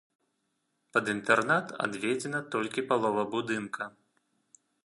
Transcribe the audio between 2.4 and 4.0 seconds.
толькі палова будынка.